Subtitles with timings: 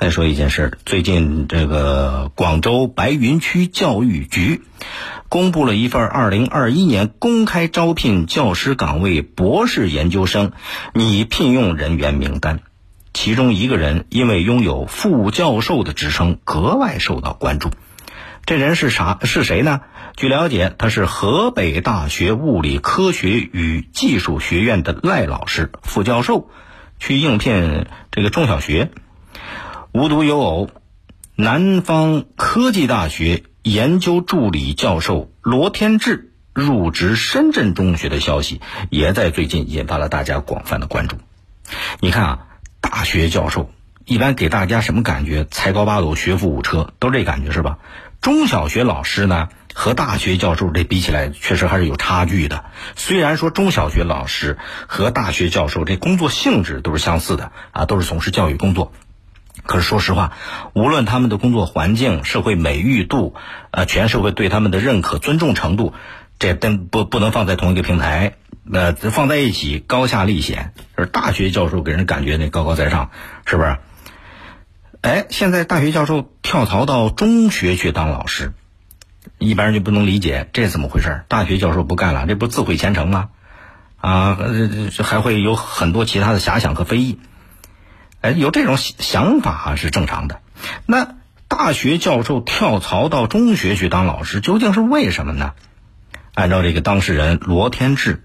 [0.00, 4.62] 再说一件事，最近这个广州白云区教育局
[5.28, 10.52] 公布了一份二零二一年公开招聘教师岗位博士研究生
[10.94, 12.60] 拟聘用人员名单，
[13.12, 17.68] 其中一个人因为拥有副教授的职称，格外受到关注。
[18.46, 19.18] 这人是啥？
[19.24, 19.82] 是谁呢？
[20.16, 26.48] 据了解，他是河北大学物理科学与技术学院的赖老师，副教授，
[26.98, 28.90] 去应聘这个中小学。
[29.92, 30.70] 无独有偶，
[31.34, 41.16] 南方科技大学研究助理教授罗天志入职深圳中学的消息，也在最近引发了大家广泛的关注。
[41.98, 42.38] 你看啊，
[42.80, 43.72] 大学教授
[44.04, 45.44] 一般给大家什么感觉？
[45.50, 47.78] 才高八斗、学富五车，都这感觉是吧？
[48.20, 52.64] 中小学老师呢，和大学教授这比起来，确实还是有差距的。
[52.94, 58.92] 虽然说中小学老师和大学教授这工作性质都是相似的啊，都是从事教育工作。
[59.70, 60.32] 可是说实话，
[60.74, 63.36] 无论他们的工作环境、社会美誉度，
[63.70, 65.94] 呃，全社会对他们的认可、尊重程度，
[66.40, 68.32] 这都不不能放在同一个平台，
[68.68, 70.72] 呃，放在一起高下立显。
[70.96, 73.10] 而大学教授给人感觉那高高在上，
[73.46, 73.76] 是不是？
[75.02, 78.52] 哎，现在大学教授跳槽到中学去当老师，
[79.38, 81.22] 一般人就不能理解这怎么回事？
[81.28, 83.28] 大学教授不干了，这不自毁前程吗？
[83.98, 87.20] 啊，这这还会有很多其他的遐想和非议。
[88.20, 90.40] 哎，有这种想法是正常的。
[90.86, 91.14] 那
[91.48, 95.52] 大学教授跳槽到中学去当老师，究竟是为什么呢？
[96.34, 98.24] 按照这个当事人罗天志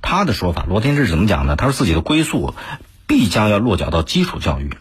[0.00, 1.56] 他的说法，罗天志怎么讲呢？
[1.56, 2.54] 他说自己的归宿
[3.06, 4.76] 必将要落脚到基础教育。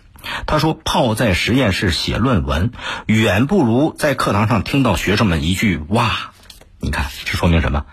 [0.45, 2.71] 他说，泡在实验室写论文，
[3.07, 6.31] 远不如在课堂上听到学生们一句“哇”。
[6.79, 7.85] 你看，这说明什么？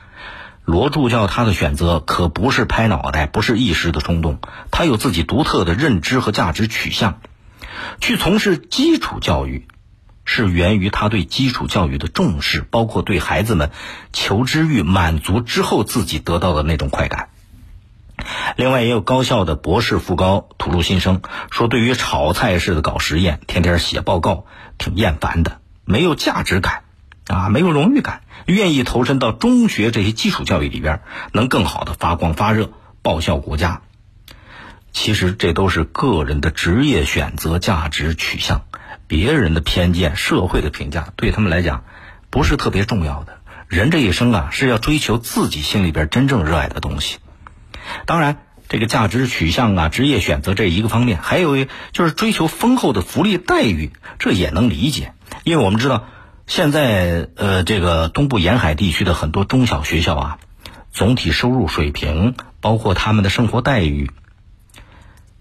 [0.68, 4.38] 罗助教他的选择可不是拍脑袋，不是一时的冲动，
[4.70, 7.22] 他有自己独特的认知和价值取向。
[8.02, 9.66] 去从事基础教育，
[10.26, 13.70] 是源于他对基础教育的重视，包括对孩子们
[14.12, 17.30] 求知欲满足之后自己得到的那种快感。
[18.56, 24.44] 另外，也有高校的博士副高吐露心声，说对于炒菜式的搞实验、天天写报告，
[24.76, 26.82] 挺厌烦的，没有价值感。
[27.28, 31.02] 啊，没有荣誉感，愿意投身到中学这些基础教育里边，
[31.32, 32.70] 能更好的发光发热，
[33.02, 33.82] 报效国家。
[34.92, 38.62] 其实这都是个人的职业选择、价值取向，
[39.06, 41.84] 别人的偏见、社会的评价对他们来讲
[42.30, 43.38] 不是特别重要的。
[43.68, 47.18] 人这一生啊，是要追求自己心里边真正热爱的东西。
[48.06, 48.38] 当然，
[48.70, 55.12] 这个价值取向啊、职业选择这一个方面，还有就是追求丰厚的福利待遇，这也能理解，
[55.44, 56.06] 因为我们知道。
[56.48, 60.38] 现在，呃，这个东部沿海地区的很多中小学校啊，
[60.90, 64.10] 总体收入水平，包括他们的生活待遇，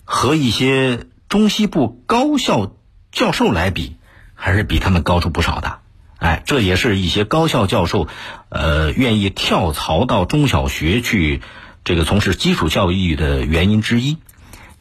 [0.03, 2.73] 和一些中西部高校
[3.13, 3.95] 教授来比，
[4.35, 5.79] 还是比他们高出不少的。
[6.17, 8.09] 哎，这也是一些高校教授，
[8.49, 11.41] 呃，愿意跳槽到中小学去，
[11.85, 14.17] 这个从事基础教育的原因之一。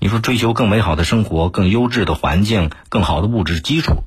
[0.01, 4.03] 你说追求更美好的生活、更优质的环境、更好的物质基础，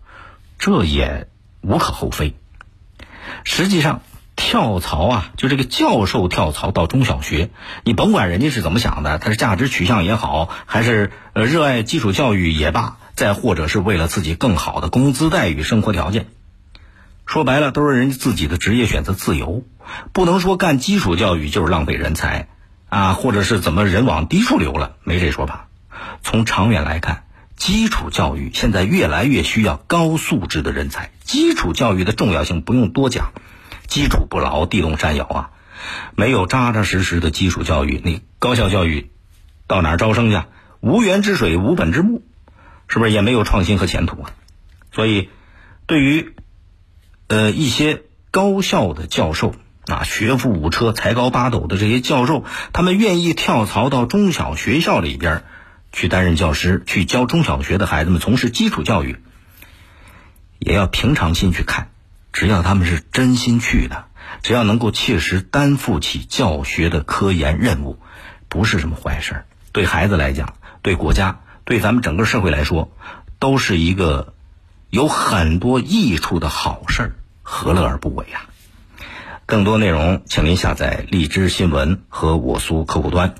[0.58, 1.30] 这也。
[1.62, 2.36] 无可厚非。
[3.44, 4.02] 实际上，
[4.36, 7.50] 跳槽啊，就这个教授跳槽到中小学，
[7.84, 16.28] 你甭管人家是怎么想的，他是价值取向也好，还是呃热爱基础教育也罢，再或者是为了自己更好的工资待遇、生活条件，
[17.26, 19.64] 说白了都是人家自己的职业选择自由，
[20.14, 22.48] 不能说干基础教育就是浪费人才
[22.88, 25.68] 啊，或者是怎么人往低处流了，没这说法。
[26.24, 27.24] 从长远来看。
[27.60, 31.12] 基础教育现在越来越需要高素质的人才。
[31.22, 33.34] 基础教育的重要性不用多讲，
[33.86, 35.52] 基础不牢，地动山摇啊！
[36.16, 39.12] 没有扎扎实实的基础教育，你高校教育
[39.68, 40.42] 到哪儿招生去？
[40.80, 42.22] 无源之水，无本之木，
[42.88, 44.32] 是不是也没有创新和前途啊？
[44.94, 45.30] 所以，
[45.86, 46.34] 对于
[47.28, 49.54] 呃一些高校的教授
[49.86, 55.44] 啊，学富五车、才高八斗的这些教授，他们愿意跳槽到中小学校里边。
[55.92, 59.18] 去担任教师，去教中小学的孩子们从事基础教育，
[60.60, 61.90] 也要平常心去看。
[62.32, 64.06] 只要他们是真心去的，
[64.44, 67.98] 只要能够切实担负起教学的科研任务，
[68.48, 69.46] 不是什么坏事儿。
[69.72, 72.92] 对孩子来讲，对国家，对咱们整个社会来说，
[73.40, 74.34] 都是一个
[74.92, 78.46] 有很多益处的好事儿，何乐而不为啊？
[79.48, 83.34] 更多内容，请您下载荔枝新闻和我苏客户端。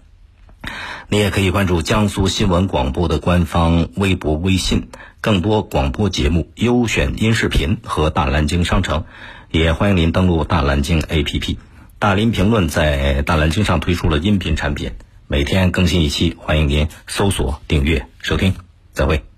[1.12, 4.90] 你也可以关注江苏新闻广播的官方微博、微信，
[5.22, 9.06] 更多广播节目、优选音视频和大蓝鲸商城，
[9.50, 11.58] 也欢迎您登录大蓝鲸 APP。
[11.98, 14.92] 大林评论在大蓝鲸上推出了音频产品，
[15.28, 18.54] 每天更新一期，欢迎您搜索订阅收听。
[18.94, 19.29] 再会。